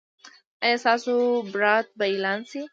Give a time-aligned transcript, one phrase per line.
[0.65, 1.13] ایا ستاسو
[1.53, 2.61] برات به اعلان شي؟